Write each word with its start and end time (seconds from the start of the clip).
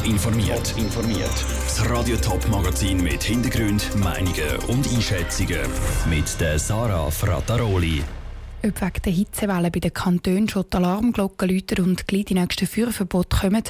Top 0.00 0.08
informiert. 0.08 0.74
informiert. 0.78 1.44
Das 1.64 1.90
Radio 1.90 2.16
Top 2.16 2.48
Magazin 2.48 3.02
mit 3.02 3.22
Hintergrund, 3.22 3.94
Meinungen 3.96 4.56
und 4.68 4.88
Einschätzungen 4.88 5.60
mit 6.08 6.40
der 6.40 6.58
Sarah 6.58 7.10
Frataroli. 7.10 8.02
Ob 8.64 8.80
wegen 8.80 9.02
der 9.04 9.12
Hitzewelle 9.12 9.70
bei 9.70 9.80
den 9.80 9.92
Kantonen 9.92 10.48
schon 10.48 10.64
die 10.72 10.76
Alarmglocken 10.76 11.50
läuten 11.50 11.84
und 11.84 12.06
gleich 12.06 12.26
die 12.26 12.34
nächsten 12.34 12.66
Führverbote 12.66 13.36
kommen 13.36 13.62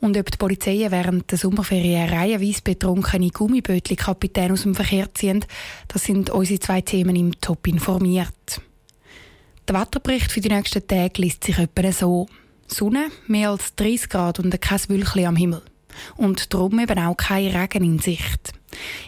und 0.00 0.18
ob 0.18 0.30
die 0.30 0.36
Polizei 0.36 0.86
während 0.90 1.30
der 1.30 1.38
Sommerferien 1.38 2.10
reihenweise 2.10 2.62
betrunkene 2.62 3.28
Gummibötli-Kapitän 3.28 4.52
aus 4.52 4.62
dem 4.62 4.74
Verkehr 4.74 5.14
ziehen, 5.14 5.44
das 5.88 6.04
sind 6.04 6.28
unsere 6.28 6.60
zwei 6.60 6.82
Themen 6.82 7.16
im 7.16 7.40
Top 7.40 7.66
informiert. 7.66 8.60
Der 9.66 9.80
Wetterbericht 9.80 10.30
für 10.30 10.40
die 10.40 10.50
nächsten 10.50 10.86
Tage 10.86 11.22
liest 11.22 11.44
sich 11.44 11.58
etwa 11.58 11.90
so. 11.92 12.26
Sonne, 12.66 13.08
mehr 13.26 13.50
als 13.50 13.74
30 13.74 14.08
Grad 14.08 14.38
und 14.38 14.60
kein 14.60 14.80
Wölkchen 14.88 15.26
am 15.26 15.36
Himmel. 15.36 15.62
Und 16.16 16.52
darum 16.52 16.78
eben 16.78 16.98
auch 16.98 17.16
kein 17.16 17.54
Regen 17.54 17.84
in 17.84 17.98
Sicht. 17.98 18.52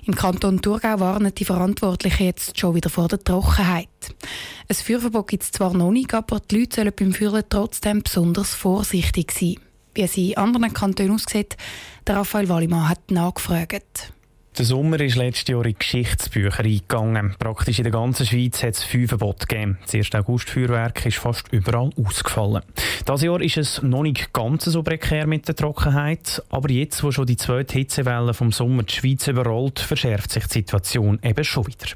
Im 0.04 0.14
Kanton 0.14 0.60
Thurgau 0.60 1.00
warnen 1.00 1.34
die 1.34 1.44
Verantwortlichen 1.44 2.24
jetzt 2.24 2.58
schon 2.58 2.74
wieder 2.74 2.90
vor 2.90 3.08
der 3.08 3.22
Trockenheit. 3.22 3.88
Ein 4.68 4.76
Führverbot 4.76 5.28
gibt 5.28 5.42
es 5.44 5.52
zwar 5.52 5.74
noch 5.74 5.90
nicht, 5.90 6.12
aber 6.14 6.40
die 6.40 6.60
Leute 6.60 6.76
sollen 6.76 6.92
beim 6.98 7.12
Führen 7.12 7.44
trotzdem 7.48 8.02
besonders 8.02 8.54
vorsichtig 8.54 9.32
sein. 9.32 9.56
Wie 9.94 10.02
es 10.02 10.16
in 10.16 10.36
anderen 10.36 10.72
Kantonen 10.72 11.12
aussieht, 11.12 11.56
der 12.06 12.16
Raphael 12.16 12.48
Wallimann 12.48 12.88
hat 12.88 13.10
nachgefragt. 13.10 14.12
Der 14.58 14.66
Sommer 14.66 15.00
ist 15.00 15.16
letztes 15.16 15.48
Jahr 15.48 15.64
in 15.64 15.76
Geschichtsbücher 15.78 16.62
eingegangen. 16.62 17.34
Praktisch 17.38 17.78
in 17.78 17.84
der 17.84 17.92
ganzen 17.92 18.26
Schweiz 18.26 18.62
hat 18.62 18.74
es 18.74 18.84
fünf 18.84 19.08
Verbote 19.08 19.46
gegeben. 19.46 19.78
Das 19.80 19.94
1. 19.94 20.14
August-Feuerwerk 20.14 21.06
ist 21.06 21.16
fast 21.16 21.50
überall 21.52 21.88
ausgefallen. 21.96 22.62
Dieses 23.08 23.22
Jahr 23.22 23.40
ist 23.40 23.56
es 23.56 23.80
noch 23.80 24.02
nicht 24.02 24.30
ganz 24.34 24.66
so 24.66 24.82
prekär 24.82 25.26
mit 25.26 25.48
der 25.48 25.56
Trockenheit. 25.56 26.42
Aber 26.50 26.70
jetzt, 26.70 27.02
wo 27.02 27.10
schon 27.10 27.24
die 27.24 27.38
zweite 27.38 27.78
Hitzewelle 27.78 28.34
vom 28.34 28.52
Sommer 28.52 28.82
die 28.82 28.92
Schweiz 28.92 29.26
überrollt, 29.26 29.80
verschärft 29.80 30.30
sich 30.30 30.44
die 30.44 30.58
Situation 30.58 31.18
eben 31.22 31.44
schon 31.44 31.66
wieder. 31.66 31.86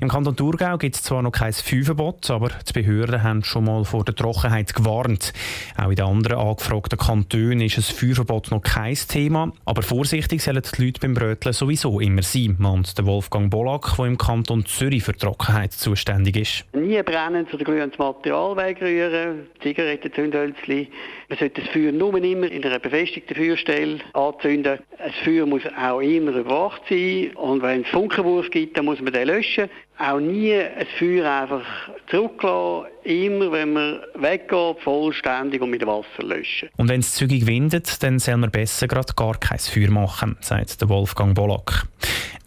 Im 0.00 0.08
Kanton 0.08 0.34
Thurgau 0.34 0.78
gibt 0.78 0.96
es 0.96 1.02
zwar 1.02 1.22
noch 1.22 1.32
kein 1.32 1.52
Fünferbot, 1.52 2.30
aber 2.30 2.50
die 2.68 2.72
Behörden 2.72 3.22
haben 3.22 3.44
schon 3.44 3.64
mal 3.64 3.84
vor 3.84 4.04
der 4.04 4.14
Trockenheit 4.14 4.74
gewarnt. 4.74 5.32
Auch 5.76 5.90
in 5.90 5.96
den 5.96 6.06
anderen 6.06 6.38
angefragten 6.38 6.98
Kantonen 6.98 7.60
ist 7.60 7.76
ein 7.76 7.82
Feuerverbot 7.82 8.50
noch 8.50 8.62
kein 8.62 8.94
Thema, 8.94 9.52
aber 9.64 9.82
vorsichtig 9.82 10.42
sollen 10.42 10.62
die 10.62 10.84
Leute 10.84 11.00
beim 11.00 11.14
Bröteln 11.14 11.52
sowieso 11.52 12.00
immer 12.00 12.22
sein, 12.22 12.56
meint 12.58 12.96
der 12.96 13.04
Wolfgang 13.04 13.50
Bolack, 13.50 13.96
der 13.96 14.06
im 14.06 14.16
Kanton 14.16 14.64
Zürich 14.64 15.02
für 15.02 15.14
Trockenheit 15.14 15.72
zuständig 15.72 16.36
ist. 16.36 16.64
Nie 16.74 17.02
brennend 17.02 17.52
oder 17.52 17.64
glühendes 17.64 17.98
Material 17.98 18.56
wegrühren, 18.56 19.48
Zigarettenzündhölzchen. 19.62 20.88
Man 21.28 21.38
sollte 21.38 21.60
das 21.60 21.70
Feuer 21.70 21.92
nur 21.92 22.16
immer 22.16 22.50
in 22.50 22.64
einer 22.64 22.78
befestigten 22.78 23.36
Feuerstelle 23.36 23.98
anzünden. 24.14 24.78
Das 24.98 25.14
Feuer 25.24 25.46
muss 25.46 25.62
auch 25.78 26.00
immer 26.00 26.32
überwacht 26.32 26.82
sein 26.88 27.32
und 27.36 27.62
wenn 27.62 27.82
es 27.82 27.88
Funkenwurf 27.88 28.50
gibt, 28.50 28.76
dann 28.76 28.86
muss 28.86 29.00
man 29.00 29.12
den 29.12 29.28
löschen. 29.28 29.59
Auch 29.98 30.18
nie 30.18 30.54
ein 30.54 30.86
Feuer 30.98 31.30
einfach 31.30 31.66
zurücklassen. 32.08 32.86
Immer, 33.04 33.52
wenn 33.52 33.72
man 33.72 34.00
weggeht, 34.14 34.80
vollständig 34.82 35.60
und 35.60 35.70
mit 35.70 35.86
Wasser 35.86 36.22
löschen. 36.22 36.68
Und 36.76 36.88
wenn 36.88 37.00
es 37.00 37.14
zügig 37.14 37.46
windet, 37.46 38.02
dann 38.02 38.18
soll 38.18 38.38
man 38.38 38.50
besser 38.50 38.88
gerade 38.88 39.12
gar 39.14 39.38
kein 39.38 39.58
Feuer 39.58 39.90
machen, 39.90 40.36
sagt 40.40 40.80
der 40.80 40.88
Wolfgang 40.88 41.34
Bolack. 41.34 41.86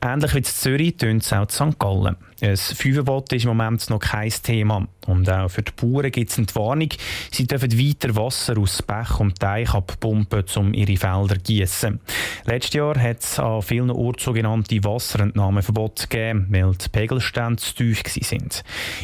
Ähnlich 0.06 0.34
wie 0.34 0.40
in 0.40 0.44
Zürich 0.44 0.98
tönt 0.98 1.24
es 1.24 1.32
auch 1.32 1.44
in 1.44 1.50
St. 1.50 1.80
Gallen. 1.80 2.18
Ein 2.42 2.58
Feuerverbot 2.58 3.32
ist 3.32 3.46
im 3.46 3.56
Moment 3.56 3.90
noch 3.90 4.00
kein 4.00 4.30
Thema. 4.30 4.86
Und 5.08 5.30
auch 5.30 5.48
für 5.48 5.62
die 5.62 5.72
Bauern 5.72 6.12
gibt 6.12 6.30
es 6.30 6.38
eine 6.38 6.48
Warnung. 6.56 6.90
Sie 7.32 7.48
dürfen 7.48 7.72
weiter 7.72 8.14
Wasser 8.14 8.58
aus 8.58 8.82
Bach 8.82 9.22
und 9.22 9.40
Teich 9.40 9.74
abpumpen, 9.74 10.44
um 10.58 10.74
ihre 10.74 10.98
Felder 10.98 11.36
zu 11.36 11.54
gießen. 11.54 12.02
Letztes 12.44 12.74
Jahr 12.74 13.00
hat 13.00 13.22
es 13.22 13.40
an 13.40 13.62
vielen 13.62 13.92
Orten 13.92 14.22
sogenannte 14.22 14.84
Wasserentnahmeverbote 14.84 16.08
gegeben, 16.10 16.48
weil 16.50 16.74
die 16.74 16.90
Pegelstände 16.90 17.64
zu 17.64 17.74
tief 17.74 18.04
waren. 18.04 18.50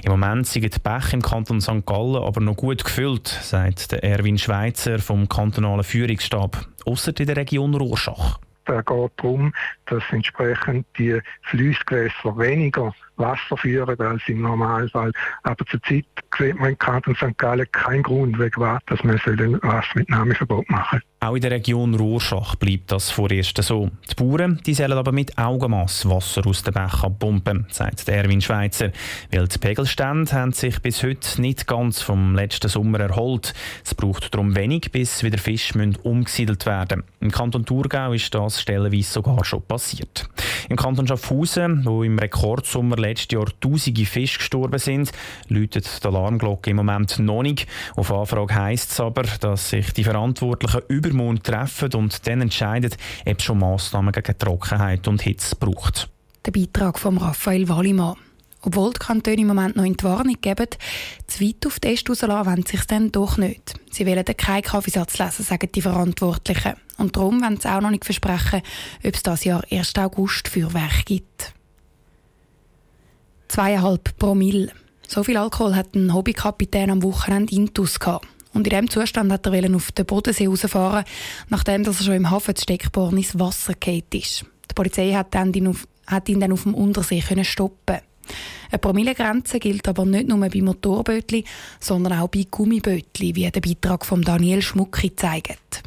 Im 0.03 0.11
Moment 0.11 0.47
sind 0.47 0.63
die 0.63 0.79
Bäche 0.79 1.13
im 1.13 1.21
Kanton 1.21 1.61
St. 1.61 1.85
Gallen 1.85 2.17
aber 2.17 2.41
noch 2.41 2.57
gut 2.57 2.83
gefüllt, 2.83 3.29
sagt 3.41 3.93
der 3.93 4.03
Erwin 4.03 4.37
Schweizer 4.37 4.99
vom 4.99 5.29
kantonalen 5.29 5.85
Führungsstab, 5.85 6.67
außer 6.85 7.17
in 7.17 7.27
der 7.27 7.37
Region 7.37 7.73
Rorschach. 7.73 8.37
Geht 8.69 8.87
darum, 8.87 9.51
dass 9.87 10.03
entsprechend 10.11 10.85
die 10.97 11.19
Flussgewässer 11.41 12.37
weniger 12.37 12.93
Wasser 13.19 13.57
führen 13.57 13.99
als 13.99 14.21
im 14.27 14.41
Normalfall. 14.41 15.11
Aber 15.43 15.65
zurzeit 15.65 16.05
sieht 16.37 16.59
man 16.59 16.69
im 16.69 16.77
Kanton 16.77 17.15
St. 17.15 17.37
Gallen 17.37 17.67
keinen 17.71 18.03
Grund, 18.03 18.39
wegen 18.39 18.61
was, 18.61 18.79
dass 18.85 19.03
man 19.03 19.19
ein 19.19 19.61
Wassermitnahmeverbot 19.61 20.69
machen 20.69 21.01
Auch 21.19 21.35
in 21.35 21.41
der 21.41 21.51
Region 21.51 21.95
Rorschach 21.95 22.55
bleibt 22.55 22.91
das 22.91 23.11
vorerst 23.11 23.61
so. 23.61 23.91
Die 24.09 24.15
Bauern 24.15 24.61
die 24.65 24.73
sollen 24.73 24.93
aber 24.93 25.11
mit 25.11 25.37
Augenmaß 25.37 26.09
Wasser 26.09 26.45
aus 26.45 26.63
den 26.63 26.73
Bächen 26.73 27.03
abpumpen, 27.03 27.65
sagt 27.69 28.07
Erwin 28.07 28.41
Schweizer. 28.41 28.91
Weil 29.31 29.47
die 29.47 29.57
Pegelstände 29.57 30.31
haben 30.31 30.53
sich 30.53 30.81
bis 30.81 31.03
heute 31.03 31.41
nicht 31.41 31.67
ganz 31.67 32.01
vom 32.01 32.35
letzten 32.35 32.69
Sommer 32.69 33.01
erholt. 33.01 33.53
Es 33.83 33.93
braucht 33.93 34.33
darum 34.33 34.55
wenig, 34.55 34.91
bis 34.91 35.23
wieder 35.23 35.37
Fische 35.37 35.69
umgesiedelt 36.03 36.65
werden 36.65 37.03
Im 37.19 37.31
Kanton 37.31 37.65
Thurgau 37.65 38.13
ist 38.13 38.33
das 38.33 38.61
stellenweise 38.61 39.11
sogar 39.11 39.43
schon 39.43 39.61
passiert. 39.61 40.29
Im 40.69 40.77
Kanton 40.77 41.07
Schaffhausen, 41.07 41.83
wo 41.83 42.03
im 42.03 42.19
Rekordsommer 42.19 42.95
letztes 42.95 43.33
Jahr 43.33 43.47
tausende 43.59 44.05
Fische 44.05 44.37
gestorben 44.37 44.77
sind, 44.77 45.11
läutet 45.47 46.03
die 46.03 46.07
Alarmglocke 46.07 46.69
im 46.69 46.77
Moment 46.77 47.17
noch 47.17 47.41
nicht. 47.41 47.67
Auf 47.95 48.13
Anfrage 48.13 48.53
heisst 48.53 48.91
es 48.91 48.99
aber, 48.99 49.23
dass 49.23 49.71
sich 49.71 49.91
die 49.93 50.03
Verantwortlichen 50.03 50.81
übermorgen 50.87 51.41
treffen 51.41 51.91
und 51.95 52.27
dann 52.27 52.41
entscheiden, 52.41 52.91
ob 53.25 53.39
es 53.39 53.43
schon 53.43 53.57
Massnahmen 53.57 54.11
gegen 54.11 54.37
Trockenheit 54.37 55.07
und 55.07 55.23
Hitze 55.23 55.55
braucht. 55.55 56.07
Der 56.45 56.51
Beitrag 56.51 56.99
von 56.99 57.17
Raphael 57.17 57.67
Wallimann. 57.67 58.15
Obwohl 58.61 58.91
die 58.91 58.99
Kantone 58.99 59.37
im 59.37 59.47
Moment 59.47 59.77
noch 59.77 59.85
in 59.85 59.95
die 59.95 60.03
Warnung 60.03 60.35
geben, 60.41 60.67
zu 61.27 61.43
weit 61.43 61.65
auf 61.65 61.79
die 61.79 61.93
Äste 61.93 62.11
rauslassen 62.11 62.45
wollen 62.45 62.65
sie 62.65 62.75
sich 62.75 62.85
dann 62.87 63.11
doch 63.11 63.37
nicht. 63.37 63.75
Sie 63.89 64.05
wollen 64.05 64.25
keinen 64.25 64.63
Kaffeesatz 64.63 65.17
lesen, 65.17 65.45
sagen 65.45 65.69
die 65.73 65.81
Verantwortlichen. 65.81 66.73
Und 66.97 67.15
darum 67.15 67.41
wollen 67.41 67.59
sie 67.59 67.69
auch 67.69 67.79
noch 67.79 67.89
nicht 67.89 68.03
versprechen, 68.03 68.61
ob 69.03 69.15
es 69.15 69.23
dieses 69.23 69.43
Jahr 69.45 69.63
1. 69.71 69.95
August 69.97 70.49
Feuerwerk 70.49 71.05
gibt. 71.05 71.53
Zweieinhalb 73.47 74.17
Promille. 74.17 74.71
So 75.07 75.23
viel 75.23 75.37
Alkohol 75.37 75.75
hat 75.75 75.95
ein 75.95 76.13
Hobbykapitän 76.13 76.91
am 76.91 77.01
Wochenende 77.01 77.55
Intus 77.55 77.99
gehabt. 77.99 78.27
Und 78.53 78.67
in 78.67 78.71
diesem 78.71 78.89
Zustand 78.89 79.31
hat 79.31 79.45
er 79.45 79.75
auf 79.75 79.91
den 79.91 80.05
Bodensee 80.05 80.47
rausfahren, 80.47 81.05
nachdem 81.49 81.83
er 81.83 81.93
schon 81.93 82.13
im 82.13 82.29
Hafen 82.29 82.55
Steckborn 82.55 83.17
ins 83.17 83.39
Wasser 83.39 83.73
gefallen 83.73 84.03
ist. 84.11 84.45
Die 84.69 84.73
Polizei 84.75 85.13
hat, 85.13 85.33
ihn, 85.35 86.39
dann 86.39 86.51
auf 86.51 86.63
dem 86.63 86.73
Untersee 86.73 87.23
stoppen. 87.43 87.99
Eine 88.71 88.79
Promillegrenze 88.79 89.59
gilt 89.59 89.87
aber 89.87 90.05
nicht 90.05 90.27
nur 90.27 90.39
bei 90.39 90.61
Motorbötli, 90.61 91.43
sondern 91.79 92.19
auch 92.19 92.27
bei 92.27 92.45
Gummibötli, 92.49 93.35
wie 93.35 93.49
der 93.49 93.61
Beitrag 93.61 94.05
von 94.05 94.21
Daniel 94.21 94.61
Schmucki 94.61 95.15
zeigt. 95.15 95.83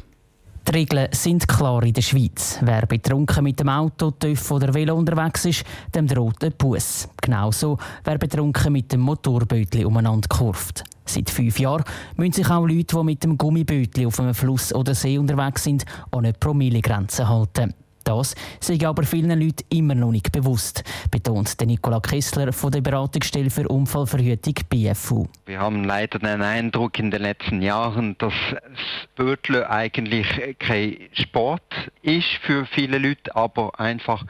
Die 0.65 0.71
Regeln 0.71 1.09
sind 1.11 1.45
klar 1.45 1.83
in 1.83 1.93
der 1.93 2.01
Schweiz. 2.01 2.57
Wer 2.61 2.85
betrunken 2.85 3.43
mit 3.43 3.59
dem 3.59 3.67
Auto, 3.67 4.11
TÜV 4.11 4.51
oder 4.51 4.73
Velo 4.73 4.95
unterwegs 4.95 5.43
ist, 5.43 5.65
dem 5.93 6.07
droht 6.07 6.41
ein 6.41 6.53
Bus. 6.57 7.09
Genauso, 7.21 7.77
wer 8.05 8.17
betrunken 8.17 8.71
mit 8.71 8.91
dem 8.93 9.01
Motorbötli 9.01 9.83
umeinander 9.83 10.29
kurft. 10.29 10.85
Seit 11.05 11.29
fünf 11.29 11.59
Jahren 11.59 11.83
müssen 12.15 12.33
sich 12.33 12.49
auch 12.49 12.65
Leute, 12.65 12.95
die 12.95 13.03
mit 13.03 13.23
dem 13.25 13.37
Gummibötli 13.37 14.05
auf 14.05 14.21
einem 14.21 14.33
Fluss 14.33 14.73
oder 14.73 14.95
See 14.95 15.17
unterwegs 15.17 15.65
sind, 15.65 15.85
an 16.11 16.19
eine 16.19 16.33
Promillegrenze 16.33 17.27
halten. 17.27 17.73
Das 18.03 18.35
sei 18.59 18.85
aber 18.85 19.03
vielen 19.03 19.39
Leuten 19.39 19.63
immer 19.69 19.95
noch 19.95 20.11
nicht 20.11 20.31
bewusst, 20.31 20.83
betont 21.11 21.55
Nicola 21.65 21.99
Kessler 21.99 22.51
von 22.51 22.71
der 22.71 22.81
Beratungsstelle 22.81 23.49
für 23.49 23.67
Unfallverhütung 23.67 24.55
BFU. 24.69 25.27
Wir 25.45 25.59
haben 25.59 25.83
leider 25.83 26.19
den 26.19 26.41
Eindruck 26.41 26.99
in 26.99 27.11
den 27.11 27.21
letzten 27.21 27.61
Jahren, 27.61 28.17
dass 28.17 28.33
das 28.51 28.79
Bötle 29.15 29.69
eigentlich 29.69 30.27
kein 30.59 30.97
Sport 31.13 31.63
ist 32.01 32.27
für 32.41 32.65
viele 32.65 32.97
Leute, 32.97 33.35
aber 33.35 33.79
einfach 33.79 34.25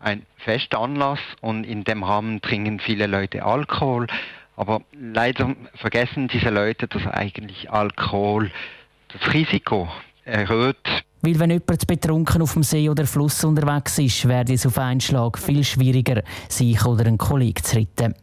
ein 0.00 0.26
fester 0.36 0.80
Anlass 0.80 1.20
und 1.40 1.64
in 1.64 1.84
dem 1.84 2.02
Rahmen 2.02 2.42
trinken 2.42 2.78
viele 2.78 3.06
Leute 3.06 3.44
Alkohol. 3.44 4.06
Aber 4.56 4.82
leider 4.92 5.56
vergessen 5.74 6.28
diese 6.28 6.50
Leute, 6.50 6.86
dass 6.86 7.06
eigentlich 7.06 7.70
Alkohol 7.70 8.50
das 9.08 9.32
Risiko 9.32 9.88
erhöht 10.24 11.03
weil 11.24 11.38
wenn 11.38 11.50
jemand 11.50 11.86
betrunken 11.86 12.42
auf 12.42 12.52
dem 12.52 12.62
See 12.62 12.88
oder 12.88 13.06
Fluss 13.06 13.44
unterwegs 13.44 13.98
ist, 13.98 14.28
werde 14.28 14.52
es 14.52 14.66
auf 14.66 14.76
einen 14.78 15.00
Schlag 15.00 15.38
viel 15.38 15.64
schwieriger, 15.64 16.22
sich 16.50 16.84
oder 16.84 17.06
einen 17.06 17.16
Kollegen 17.16 17.64
zu 17.64 17.76
retten. 17.76 18.14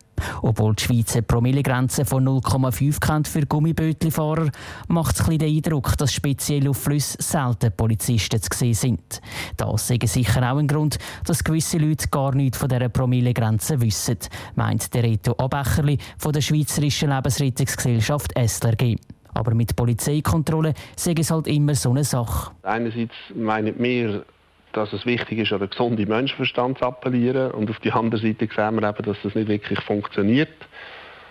Obwohl 0.43 0.75
die 0.75 0.83
Schweiz 0.83 1.13
eine 1.13 1.23
Promillegrenze 1.23 2.05
von 2.05 2.27
0,5 2.27 2.99
kennt 2.99 3.27
für 3.27 3.43
Gummibötlifahrer, 3.47 4.51
macht 4.87 5.19
es 5.19 5.25
den 5.25 5.41
Eindruck, 5.41 5.97
dass 5.97 6.13
speziell 6.13 6.67
auf 6.69 6.77
Flüssen 6.77 7.21
selten 7.21 7.71
Polizisten 7.75 8.39
zu 8.39 8.49
sehen 8.55 8.75
sind. 8.75 9.21
Das 9.57 9.89
ist 9.89 10.07
sicher 10.07 10.51
auch 10.51 10.57
ein 10.57 10.67
Grund, 10.67 10.99
dass 11.25 11.43
gewisse 11.43 11.79
Leute 11.79 12.07
gar 12.09 12.35
nichts 12.35 12.59
von 12.59 12.69
dieser 12.69 12.89
Promillegrenze 12.89 13.81
wissen, 13.81 14.19
meint 14.53 14.93
der 14.93 15.03
Reto 15.03 15.33
Abecherli 15.39 15.97
von 16.19 16.33
der 16.33 16.41
Schweizerischen 16.41 17.09
Lebensrettungsgesellschaft 17.09 18.31
SLRG. 18.37 18.97
Aber 19.33 19.53
mit 19.53 19.75
Polizeikontrollen 19.75 20.73
sei 20.95 21.13
es 21.17 21.31
halt 21.31 21.47
immer 21.47 21.75
so 21.75 21.91
eine 21.91 22.03
Sache. 22.03 22.51
Einerseits 22.63 23.13
meinen 23.35 23.75
wir, 23.77 24.25
dass 24.73 24.93
es 24.93 25.05
wichtig 25.05 25.39
ist, 25.39 25.51
an 25.51 25.59
den 25.59 25.69
gesunden 25.69 26.07
Menschenverstand 26.07 26.79
zu 26.79 26.85
appellieren. 26.85 27.51
Und 27.51 27.69
auf 27.69 27.79
der 27.79 27.95
anderen 27.95 28.25
Seite 28.25 28.47
sehen 28.53 28.81
wir 28.81 28.89
eben, 28.89 29.03
dass 29.05 29.17
das 29.23 29.35
nicht 29.35 29.47
wirklich 29.47 29.79
funktioniert. 29.81 30.49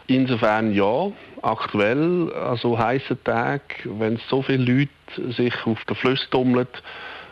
Insofern 0.07 0.75
ja, 0.75 1.13
aktuell, 1.43 2.33
also 2.33 2.77
heißen 2.77 3.23
Tag, 3.23 3.63
wenn 3.85 4.19
so 4.29 4.43
viele 4.43 4.65
Leute 4.65 5.33
sich 5.33 5.55
auf 5.67 5.85
den 5.85 5.97
Fluss 5.97 6.29
tummeln, 6.31 6.67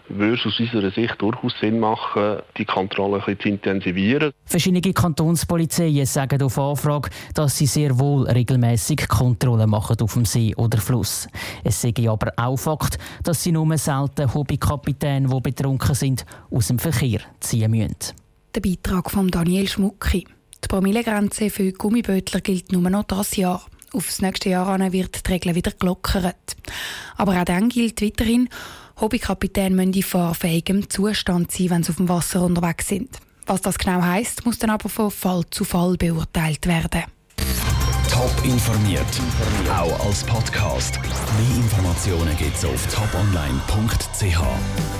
würde 0.08 0.34
es 0.34 0.46
aus 0.46 0.60
unserer 0.60 0.90
Sicht 0.90 1.14
durchaus 1.18 1.52
Sinn 1.60 1.80
machen, 1.80 2.38
die 2.56 2.64
Kontrolle 2.64 3.22
ein 3.26 3.38
zu 3.38 3.48
intensivieren. 3.48 4.32
Verschiedene 4.44 4.92
Kantonspolizeien 4.92 6.06
sagen 6.06 6.42
auf 6.42 6.58
Anfrage, 6.58 7.10
dass 7.34 7.58
sie 7.58 7.66
sehr 7.66 7.98
wohl 7.98 8.28
regelmäßig 8.28 9.08
Kontrollen 9.08 9.70
machen 9.70 10.00
auf 10.00 10.14
dem 10.14 10.24
See 10.24 10.54
oder 10.56 10.78
Fluss. 10.78 11.28
Es 11.64 11.82
sei 11.82 11.92
aber 12.08 12.32
auch 12.36 12.56
Fakt, 12.56 12.98
dass 13.22 13.42
sie 13.42 13.52
nur 13.52 13.76
selten 13.78 14.32
Hobbykapitäne, 14.32 15.28
die 15.28 15.40
betrunken 15.40 15.94
sind, 15.94 16.24
aus 16.50 16.68
dem 16.68 16.78
Verkehr 16.78 17.20
ziehen 17.40 17.70
müssen. 17.70 18.14
Der 18.54 18.60
Beitrag 18.60 19.10
von 19.10 19.28
Daniel 19.28 19.68
Schmucki. 19.68 20.26
Die 20.64 20.68
Promillegrenze 20.68 21.50
für 21.50 21.72
Gummibötler 21.72 22.40
gilt 22.40 22.72
nur 22.72 22.88
noch 22.90 23.04
das 23.04 23.36
Jahr. 23.36 23.64
Auf 23.92 24.06
das 24.06 24.20
nächste 24.20 24.50
Jahr 24.50 24.78
wird 24.92 25.26
die 25.26 25.32
Regel 25.32 25.54
wieder 25.54 25.70
gelockert. 25.70 26.56
Aber 27.16 27.40
auch 27.40 27.44
dann 27.44 27.68
gilt 27.68 28.02
weiterhin, 28.02 28.48
Hobbykapitäne 29.00 29.74
müssen 29.74 29.92
in 29.92 30.02
fahrfähigem 30.02 30.90
Zustand 30.90 31.52
sein, 31.52 31.70
wenn 31.70 31.82
sie 31.82 31.90
auf 31.90 31.96
dem 31.96 32.08
Wasser 32.08 32.42
unterwegs 32.42 32.88
sind. 32.88 33.10
Was 33.46 33.62
das 33.62 33.78
genau 33.78 34.02
heisst, 34.02 34.44
muss 34.44 34.58
dann 34.58 34.70
aber 34.70 34.88
von 34.88 35.10
Fall 35.10 35.44
zu 35.50 35.64
Fall 35.64 35.96
beurteilt 35.96 36.66
werden. 36.66 37.04
Top 38.10 38.32
informiert, 38.44 39.06
auch 39.70 40.06
als 40.06 40.24
Podcast. 40.24 40.98
Mehr 41.00 41.56
Informationen 41.56 42.36
gibt 42.36 42.56
es 42.56 42.64
auf 42.64 42.86
toponline.ch. 42.92 44.97